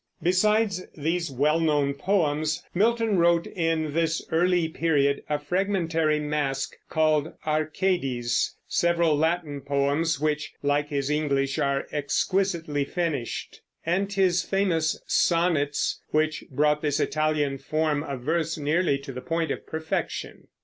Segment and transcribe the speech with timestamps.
[0.23, 7.31] Besides these well known poems, Milton wrote in this early period a fragmentary masque called
[7.45, 16.01] "Arcades"; several Latin poems which, like his English, are exquisitely finished; and his famous "Sonnets,"
[16.07, 20.47] which brought this Italian form of verse nearly to the point of perfection.